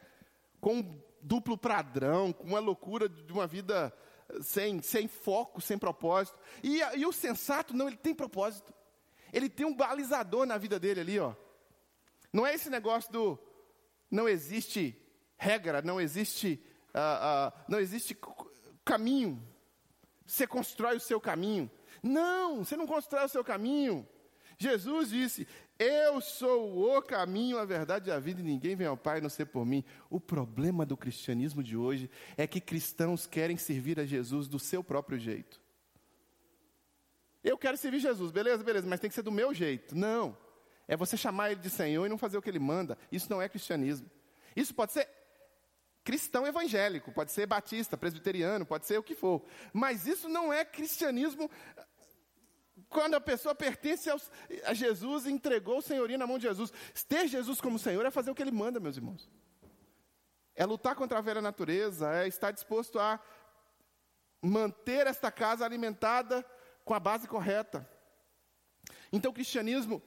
[0.60, 3.94] com duplo padrão, com uma loucura de uma vida
[4.42, 6.38] sem, sem foco, sem propósito.
[6.64, 8.74] E, e o sensato, não, ele tem propósito.
[9.32, 11.34] Ele tem um balizador na vida dele ali, ó.
[12.32, 13.40] Não é esse negócio do
[14.10, 14.96] não existe
[15.38, 18.18] regra, não existe, uh, uh, não existe
[18.84, 19.42] caminho.
[20.26, 21.70] Você constrói o seu caminho.
[22.02, 24.08] Não, você não constrói o seu caminho.
[24.60, 25.48] Jesus disse:
[25.80, 29.30] Eu sou o caminho, a verdade e a vida, e ninguém vem ao Pai não
[29.30, 29.86] ser por mim.
[30.10, 34.84] O problema do cristianismo de hoje é que cristãos querem servir a Jesus do seu
[34.84, 35.62] próprio jeito.
[37.42, 39.96] Eu quero servir Jesus, beleza, beleza, mas tem que ser do meu jeito.
[39.96, 40.38] Não.
[40.90, 42.98] É você chamar ele de Senhor e não fazer o que ele manda.
[43.10, 44.10] Isso não é cristianismo.
[44.56, 45.08] Isso pode ser
[46.04, 49.46] cristão evangélico, pode ser batista, presbiteriano, pode ser o que for.
[49.72, 51.50] Mas isso não é cristianismo
[52.90, 54.32] quando a pessoa pertence aos,
[54.66, 56.74] a Jesus e entregou o senhorio na mão de Jesus.
[57.08, 59.30] Ter Jesus como Senhor é fazer o que Ele manda, meus irmãos.
[60.56, 63.18] é lutar contra a velha natureza, é estar disposto a
[64.42, 66.46] manter esta casa alimentada
[66.84, 67.90] com a base correta.
[69.12, 70.02] Então, o cristianismo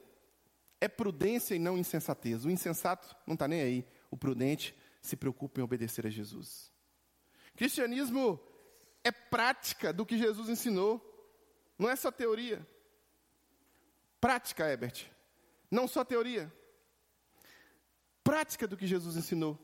[0.80, 2.44] é prudência e não insensatez.
[2.44, 6.72] O insensato não está nem aí, o prudente se preocupa em obedecer a Jesus.
[7.56, 8.40] Cristianismo
[9.04, 11.11] é prática do que Jesus ensinou,
[11.82, 12.66] não é só teoria.
[14.20, 15.10] Prática, Herbert,
[15.70, 16.52] não só teoria.
[18.22, 19.58] Prática do que Jesus ensinou.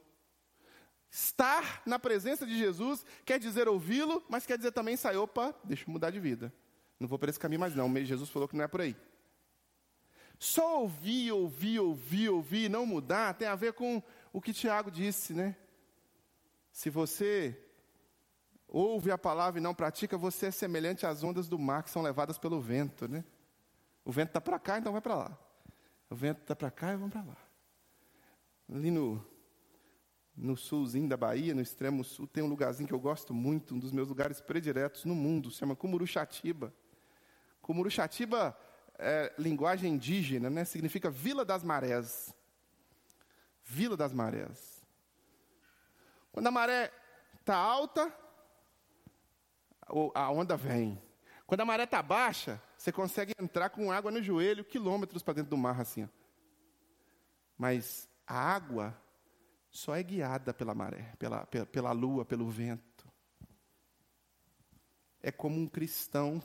[1.10, 5.84] Estar na presença de Jesus quer dizer ouvi-lo, mas quer dizer também sair, opa, deixa
[5.84, 6.52] eu mudar de vida.
[6.98, 7.94] Não vou por esse caminho mais não.
[8.04, 8.96] Jesus falou que não é por aí.
[10.38, 14.02] Só ouvir, ouvir, ouvir, ouvir, não mudar, tem a ver com
[14.32, 15.56] o que Tiago disse, né?
[16.72, 17.67] Se você
[18.68, 22.02] ouve a palavra e não pratica, você é semelhante às ondas do mar que são
[22.02, 23.24] levadas pelo vento, né?
[24.04, 25.38] O vento está para cá, então vai para lá.
[26.10, 27.36] O vento está para cá e vamos para lá.
[28.72, 29.24] Ali no,
[30.36, 33.78] no sulzinho da Bahia, no extremo sul, tem um lugarzinho que eu gosto muito, um
[33.78, 36.72] dos meus lugares prediletos no mundo, se chama Cumuruxatiba.
[37.60, 38.56] Cumuruxatiba
[38.98, 40.64] é linguagem indígena, né?
[40.64, 42.34] Significa Vila das Marés.
[43.64, 44.82] Vila das Marés.
[46.32, 46.92] Quando a maré
[47.40, 48.12] está alta,
[50.14, 51.00] a onda vem.
[51.46, 55.50] Quando a maré está baixa, você consegue entrar com água no joelho, quilômetros para dentro
[55.50, 56.04] do mar, assim.
[56.04, 56.08] Ó.
[57.56, 58.96] Mas a água
[59.70, 63.10] só é guiada pela maré, pela, pela, pela lua, pelo vento.
[65.22, 66.42] É como um cristão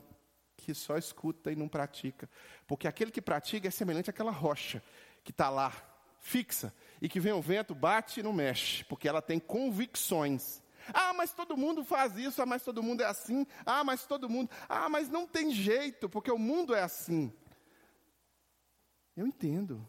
[0.55, 2.29] que só escuta e não pratica.
[2.65, 4.81] Porque aquele que pratica é semelhante àquela rocha
[5.23, 5.71] que está lá,
[6.21, 10.62] fixa, e que vem o vento, bate e não mexe, porque ela tem convicções.
[10.93, 14.29] Ah, mas todo mundo faz isso, ah, mas todo mundo é assim, ah, mas todo
[14.29, 17.31] mundo, ah, mas não tem jeito, porque o mundo é assim.
[19.15, 19.87] Eu entendo.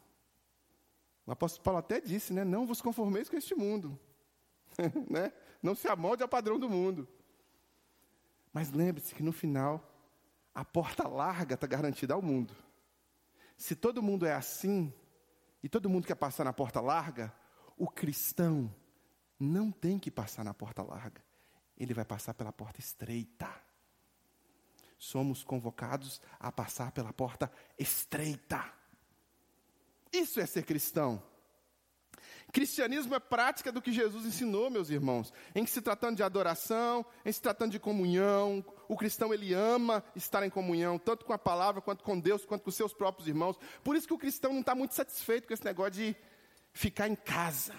[1.27, 2.45] O apóstolo Paulo até disse, né?
[2.45, 3.99] Não vos conformeis com este mundo.
[5.11, 5.33] né?
[5.63, 7.09] Não se amolde ao padrão do mundo.
[8.53, 9.83] Mas lembre-se que no final,
[10.55, 12.55] a porta larga está garantida ao mundo.
[13.57, 14.93] Se todo mundo é assim,
[15.63, 17.35] e todo mundo quer passar na porta larga,
[17.77, 18.73] o cristão
[19.39, 21.23] não tem que passar na porta larga.
[21.77, 23.49] Ele vai passar pela porta estreita.
[24.99, 28.65] Somos convocados a passar pela porta estreita.
[30.13, 31.23] Isso é ser cristão.
[32.53, 35.33] Cristianismo é prática do que Jesus ensinou, meus irmãos.
[35.55, 40.05] Em que se tratando de adoração, em se tratando de comunhão, o cristão ele ama
[40.15, 43.59] estar em comunhão, tanto com a palavra, quanto com Deus, quanto com seus próprios irmãos.
[43.83, 46.17] Por isso que o cristão não está muito satisfeito com esse negócio de
[46.73, 47.75] ficar em casa.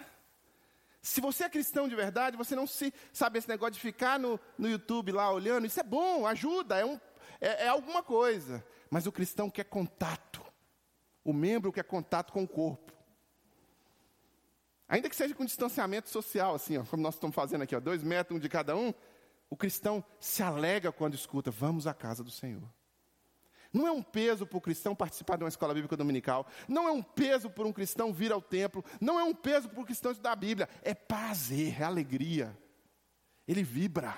[1.06, 4.40] Se você é cristão de verdade, você não se sabe esse negócio de ficar no,
[4.58, 7.00] no YouTube lá olhando, isso é bom, ajuda, é, um,
[7.40, 8.66] é, é alguma coisa.
[8.90, 10.44] Mas o cristão quer contato.
[11.24, 12.92] O membro quer contato com o corpo.
[14.88, 18.02] Ainda que seja com distanciamento social, assim, ó, como nós estamos fazendo aqui, ó, dois
[18.02, 18.92] metros um de cada um,
[19.48, 22.68] o cristão se alega quando escuta, vamos à casa do Senhor.
[23.76, 26.48] Não é um peso para o cristão participar de uma escola bíblica dominical.
[26.66, 28.86] Não é um peso para um cristão vir ao templo.
[29.02, 30.70] Não é um peso para o cristão estudar a Bíblia.
[30.82, 32.58] É prazer, é alegria.
[33.46, 34.16] Ele vibra.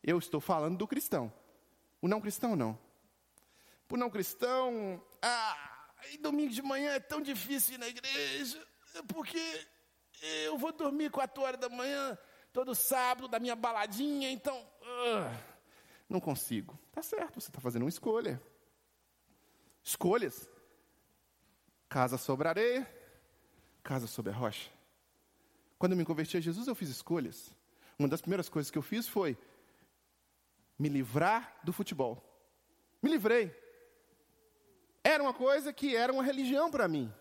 [0.00, 1.32] Eu estou falando do cristão.
[2.00, 2.78] O não cristão, não.
[3.88, 8.64] Para o não cristão, ah, e domingo de manhã é tão difícil ir na igreja,
[9.08, 9.66] porque
[10.44, 12.16] eu vou dormir quatro horas da manhã,
[12.52, 14.56] todo sábado, da minha baladinha, então.
[14.82, 15.49] Uh,
[16.10, 16.78] não consigo.
[16.92, 18.42] Tá certo, você está fazendo uma escolha.
[19.82, 20.50] Escolhas.
[21.88, 22.88] Casa sobre areia,
[23.82, 24.70] casa sobre a rocha.
[25.78, 27.54] Quando eu me converti a Jesus, eu fiz escolhas.
[27.98, 29.38] Uma das primeiras coisas que eu fiz foi
[30.78, 32.22] me livrar do futebol.
[33.02, 33.54] Me livrei.
[35.02, 37.12] Era uma coisa que era uma religião para mim.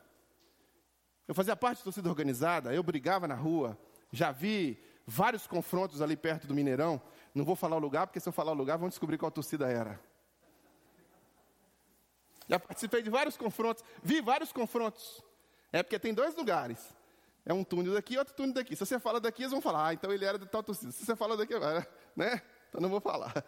[1.27, 3.77] Eu fazia parte da torcida organizada, eu brigava na rua,
[4.11, 7.01] já vi vários confrontos ali perto do Mineirão.
[7.39, 9.65] Não vou falar o lugar, porque se eu falar o lugar, vão descobrir qual torcida
[9.69, 9.97] era.
[12.49, 15.23] Já participei de vários confrontos, vi vários confrontos.
[15.71, 16.93] É porque tem dois lugares.
[17.45, 18.75] É um túnel daqui e outro túnel daqui.
[18.75, 20.91] Se você fala daqui, eles vão falar, ah, então ele era de tal torcida.
[20.91, 21.53] Se você fala daqui,
[22.13, 22.41] né?
[22.67, 23.45] Então não vou falar.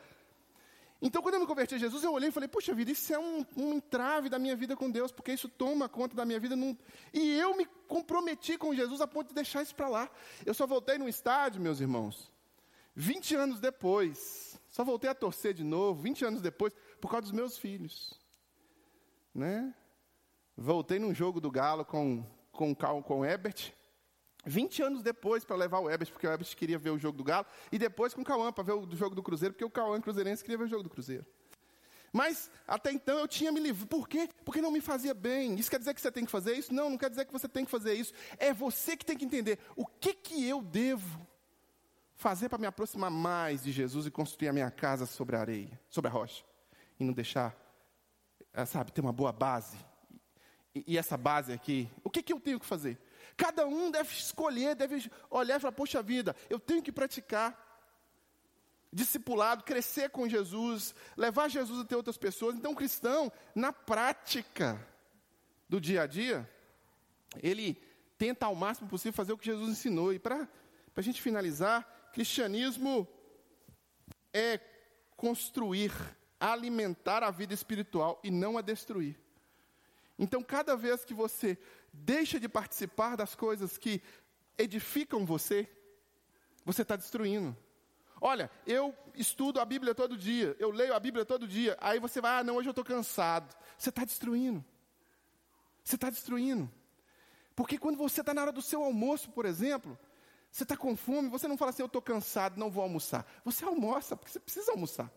[1.01, 3.19] Então, quando eu me converti a Jesus, eu olhei e falei, puxa vida, isso é
[3.19, 6.55] um, um entrave da minha vida com Deus, porque isso toma conta da minha vida.
[6.55, 6.77] Num...
[7.11, 10.09] E eu me comprometi com Jesus a ponto de deixar isso para lá.
[10.45, 12.30] Eu só voltei no estádio, meus irmãos,
[12.95, 14.59] 20 anos depois.
[14.69, 18.19] Só voltei a torcer de novo, 20 anos depois, por causa dos meus filhos.
[19.33, 19.73] Né?
[20.55, 23.73] Voltei num jogo do Galo com, com, com o Ebert.
[24.45, 27.23] 20 anos depois para levar o Ebert, porque o Ebert queria ver o jogo do
[27.23, 30.01] Galo, e depois com o Cauã para ver o jogo do Cruzeiro, porque o Cauã
[30.01, 31.25] Cruzeirense queria ver o jogo do Cruzeiro.
[32.13, 33.87] Mas até então eu tinha me livrado.
[33.87, 34.27] Por quê?
[34.43, 35.55] Porque não me fazia bem.
[35.55, 36.73] Isso quer dizer que você tem que fazer isso?
[36.73, 38.13] Não, não quer dizer que você tem que fazer isso.
[38.37, 41.25] É você que tem que entender o que, que eu devo
[42.21, 45.81] fazer para me aproximar mais de Jesus e construir a minha casa sobre a areia,
[45.89, 46.43] sobre a rocha.
[46.99, 47.57] E não deixar,
[48.53, 49.75] eh, sabe, ter uma boa base.
[50.75, 52.99] E, e essa base aqui, o que, que eu tenho que fazer?
[53.35, 57.57] Cada um deve escolher, deve olhar e falar: poxa vida, eu tenho que praticar
[58.93, 62.55] discipulado, crescer com Jesus, levar Jesus até outras pessoas.
[62.55, 64.79] Então, o cristão, na prática
[65.67, 66.47] do dia a dia,
[67.41, 67.81] ele
[68.15, 70.13] tenta ao máximo possível fazer o que Jesus ensinou.
[70.13, 70.47] E para
[70.95, 73.07] a gente finalizar, cristianismo
[74.33, 74.59] é
[75.15, 75.91] construir,
[76.39, 79.19] alimentar a vida espiritual e não a destruir.
[80.17, 81.57] Então, cada vez que você
[81.91, 84.01] deixa de participar das coisas que
[84.57, 85.69] edificam você,
[86.63, 87.55] você está destruindo.
[88.19, 91.75] Olha, eu estudo a Bíblia todo dia, eu leio a Bíblia todo dia.
[91.81, 93.55] Aí você vai, ah, não, hoje eu estou cansado.
[93.77, 94.63] Você está destruindo.
[95.83, 96.71] Você está destruindo.
[97.55, 99.97] Porque quando você está na hora do seu almoço, por exemplo,
[100.51, 103.25] você está com fome, você não fala assim, eu estou cansado, não vou almoçar.
[103.45, 105.09] Você almoça, porque você precisa almoçar.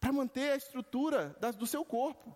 [0.00, 2.34] Para manter a estrutura do seu corpo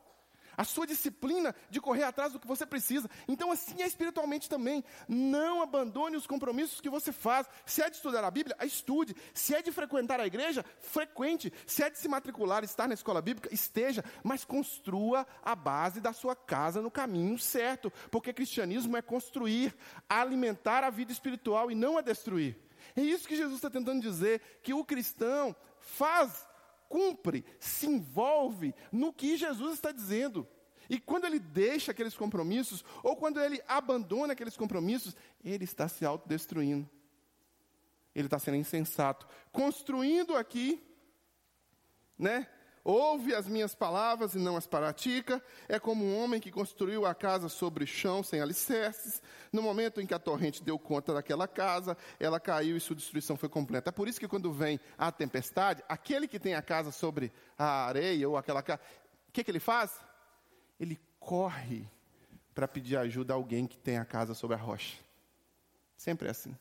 [0.59, 3.09] a sua disciplina de correr atrás do que você precisa.
[3.29, 4.85] Então, assim é espiritualmente também.
[5.07, 7.47] Não abandone os compromissos que você faz.
[7.65, 9.15] Se é de estudar a Bíblia, estude.
[9.33, 11.53] Se é de frequentar a igreja, frequente.
[11.65, 14.05] Se é de se matricular, estar na escola bíblica, esteja.
[14.25, 17.93] Mas construa a base da sua casa no caminho certo.
[18.11, 19.73] Porque cristianismo é construir,
[20.09, 22.59] alimentar a vida espiritual e não a destruir.
[22.97, 26.48] É isso que Jesus está tentando dizer: que o cristão faz
[26.89, 30.47] cumpre, se envolve no que Jesus está dizendo.
[30.89, 35.15] E quando ele deixa aqueles compromissos, ou quando ele abandona aqueles compromissos,
[35.45, 36.89] ele está se autodestruindo.
[38.15, 39.29] Ele está sendo insensato.
[39.53, 40.83] Construindo aqui,
[42.19, 42.49] né?
[42.89, 47.15] Ouve as minhas palavras e não as pratica, é como um homem que construiu a
[47.15, 49.21] casa sobre chão sem alicerces.
[49.53, 53.37] No momento em que a torrente deu conta daquela casa, ela caiu e sua destruição
[53.37, 53.91] foi completa.
[53.91, 57.85] É por isso que quando vem a tempestade, aquele que tem a casa sobre a
[57.85, 58.81] areia ou aquela casa,
[59.29, 60.01] o que, que ele faz?
[60.81, 61.87] Ele corre
[62.55, 64.97] para pedir ajuda a alguém que tem a casa sobre a rocha.
[65.95, 66.57] Sempre é assim.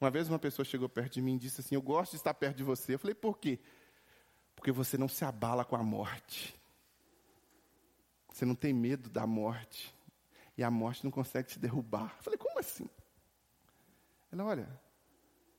[0.00, 2.34] Uma vez uma pessoa chegou perto de mim e disse assim: Eu gosto de estar
[2.34, 2.94] perto de você.
[2.94, 3.60] Eu falei: Por quê?
[4.56, 6.58] Porque você não se abala com a morte.
[8.32, 9.94] Você não tem medo da morte.
[10.58, 12.14] E a morte não consegue te derrubar.
[12.16, 12.88] Eu falei, como assim?
[14.32, 14.68] Ela, olha,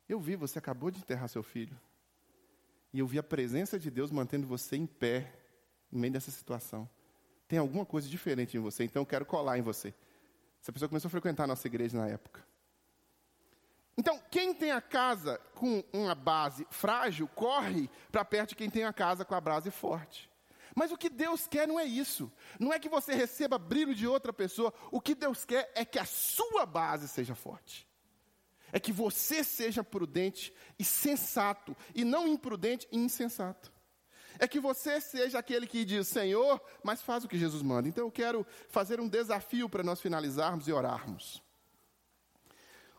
[0.10, 1.80] eu vi, você acabou de enterrar seu filho.
[2.94, 5.32] E eu vi a presença de Deus mantendo você em pé,
[5.92, 6.90] no meio dessa situação.
[7.48, 9.94] Tem alguma coisa diferente em você, então eu quero colar em você.
[10.62, 12.47] Essa pessoa começou a frequentar a nossa igreja na época.
[13.98, 18.84] Então, quem tem a casa com uma base frágil, corre para perto de quem tem
[18.84, 20.30] a casa com a base forte.
[20.76, 22.32] Mas o que Deus quer não é isso.
[22.60, 24.72] Não é que você receba brilho de outra pessoa.
[24.92, 27.88] O que Deus quer é que a sua base seja forte.
[28.72, 33.74] É que você seja prudente e sensato, e não imprudente e insensato.
[34.38, 37.90] É que você seja aquele que diz, Senhor, mas faz o que Jesus manda.
[37.90, 41.42] Então eu quero fazer um desafio para nós finalizarmos e orarmos.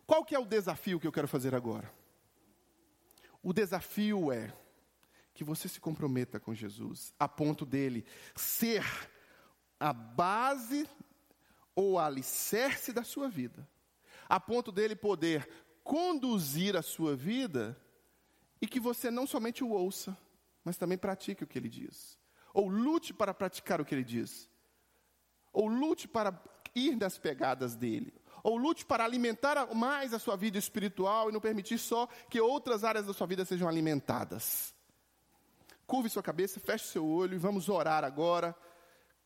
[0.09, 1.93] Qual que é o desafio que eu quero fazer agora?
[3.43, 4.51] O desafio é
[5.35, 8.83] que você se comprometa com Jesus, a ponto dele ser
[9.79, 10.89] a base
[11.75, 13.69] ou alicerce da sua vida,
[14.27, 15.47] a ponto dele poder
[15.85, 17.79] conduzir a sua vida
[18.63, 20.17] e que você não somente o ouça,
[20.65, 22.19] mas também pratique o que ele diz,
[22.55, 24.49] ou lute para praticar o que ele diz,
[25.53, 26.43] ou lute para
[26.75, 28.15] ir nas pegadas dele,
[28.49, 32.83] ou lute para alimentar mais a sua vida espiritual e não permitir só que outras
[32.83, 34.75] áreas da sua vida sejam alimentadas.
[35.87, 38.57] Curve sua cabeça, feche seu olho e vamos orar agora,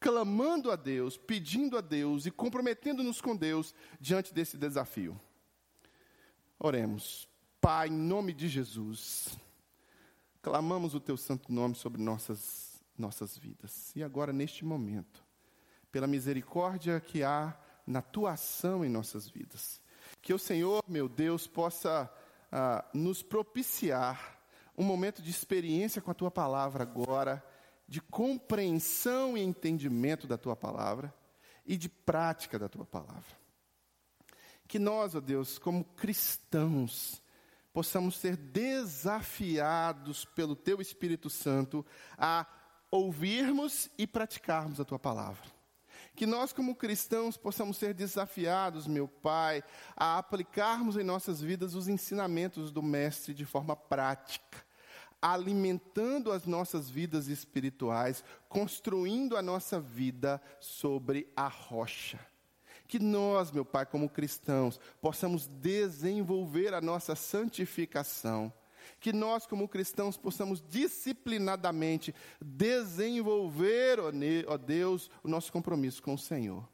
[0.00, 5.18] clamando a Deus, pedindo a Deus e comprometendo-nos com Deus diante desse desafio.
[6.58, 7.28] Oremos.
[7.60, 9.38] Pai, em nome de Jesus,
[10.42, 13.94] clamamos o teu santo nome sobre nossas, nossas vidas.
[13.94, 15.24] E agora, neste momento,
[15.92, 17.56] pela misericórdia que há
[17.86, 19.80] na tua ação em nossas vidas.
[20.20, 22.10] Que o Senhor, meu Deus, possa
[22.50, 24.40] ah, nos propiciar
[24.76, 27.44] um momento de experiência com a tua palavra agora,
[27.86, 31.14] de compreensão e entendimento da tua palavra
[31.66, 33.42] e de prática da tua palavra.
[34.66, 37.22] Que nós, ó Deus, como cristãos,
[37.72, 41.84] possamos ser desafiados pelo teu Espírito Santo
[42.16, 42.46] a
[42.90, 45.61] ouvirmos e praticarmos a tua palavra.
[46.14, 49.64] Que nós, como cristãos, possamos ser desafiados, meu Pai,
[49.96, 54.64] a aplicarmos em nossas vidas os ensinamentos do Mestre de forma prática,
[55.20, 62.20] alimentando as nossas vidas espirituais, construindo a nossa vida sobre a rocha.
[62.86, 68.52] Que nós, meu Pai, como cristãos, possamos desenvolver a nossa santificação.
[69.00, 73.98] Que nós, como cristãos, possamos disciplinadamente desenvolver,
[74.46, 76.68] ó Deus, o nosso compromisso com o Senhor.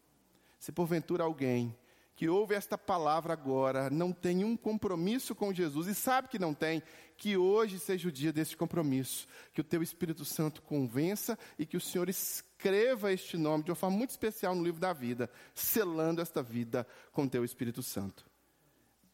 [0.59, 1.77] Se porventura alguém
[2.19, 6.53] que ouve esta palavra agora não tem um compromisso com Jesus e sabe que não
[6.53, 6.83] tem,
[7.17, 11.77] que hoje seja o dia desse compromisso, que o teu Espírito Santo convença e que
[11.77, 16.21] o Senhor escreva este nome de uma forma muito especial no livro da vida, selando
[16.21, 18.29] esta vida com o teu Espírito Santo.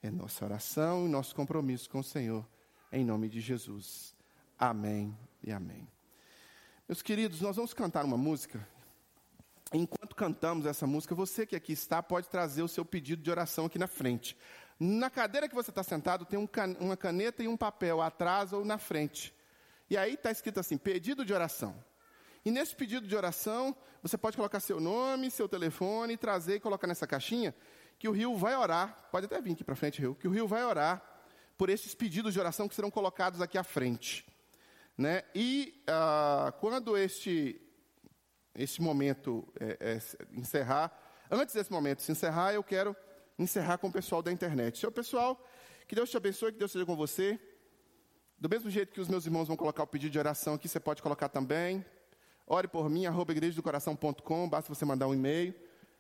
[0.03, 2.49] É nossa oração e nosso compromisso com o Senhor,
[2.95, 4.15] em nome de Jesus.
[4.57, 5.89] Amém e amém.
[6.89, 8.67] Meus queridos, nós vamos cantar uma música
[9.73, 13.67] enquanto cantamos essa música, você que aqui está pode trazer o seu pedido de oração
[13.67, 14.37] aqui na frente.
[14.79, 18.53] Na cadeira que você está sentado, tem um can uma caneta e um papel atrás
[18.53, 19.35] ou na frente.
[19.91, 21.75] E aí está escrito assim: pedido de oração.
[22.45, 26.87] E nesse pedido de oração, você pode colocar seu nome, seu telefone, trazer e colocar
[26.87, 27.55] nessa caixinha,
[27.99, 29.09] que o Rio vai orar.
[29.11, 31.14] Pode até vir aqui para frente, Rio, que o Rio vai orar
[31.57, 34.27] por esses pedidos de oração que serão colocados aqui à frente.
[34.97, 35.23] Né?
[35.35, 37.61] E uh, quando este
[38.55, 40.97] esse momento é, é, encerrar.
[41.31, 42.95] Antes desse momento se encerrar, eu quero
[43.39, 44.79] encerrar com o pessoal da internet.
[44.79, 45.45] Seu pessoal,
[45.89, 47.39] que Deus te abençoe, que Deus seja com você.
[48.39, 50.79] Do mesmo jeito que os meus irmãos vão colocar o pedido de oração aqui, você
[50.79, 51.85] pode colocar também.
[52.47, 55.55] Ore por mim, arroba igrejadocoração.com, basta você mandar um e-mail.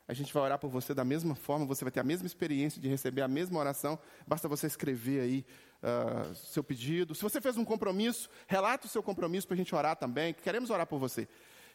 [0.06, 2.80] A gente vai orar por você da mesma forma, você vai ter a mesma experiência
[2.80, 3.98] de receber a mesma oração.
[4.26, 5.46] Basta você escrever aí
[5.82, 7.14] uh, seu pedido.
[7.14, 10.34] Se você fez um compromisso, relata o seu compromisso para a gente orar também.
[10.34, 11.26] Queremos orar por você.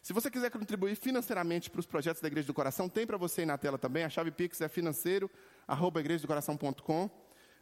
[0.01, 3.41] Se você quiser contribuir financeiramente para os projetos da Igreja do Coração, tem para você
[3.41, 4.03] aí na tela também.
[4.03, 5.29] A chave Pix é financeiro,
[5.67, 7.09] arroba igrejadocoração.com.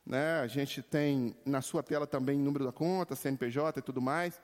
[0.05, 0.39] Né?
[0.41, 4.39] A gente tem na sua tela também número da conta, CNPJ e tudo mais.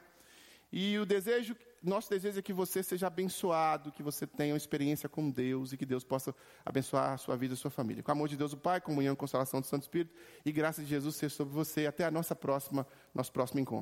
[0.72, 5.10] E o desejo, nosso desejo é que você seja abençoado, que você tenha uma experiência
[5.10, 6.34] com Deus e que Deus possa
[6.66, 8.02] abençoar a sua vida e a sua família.
[8.02, 10.16] Com o amor de Deus o Pai, comunhão e consolação do Santo Espírito
[10.46, 11.86] e graça de Jesus seja sobre você.
[11.86, 13.82] Até a nossa próxima, nosso próximo encontro.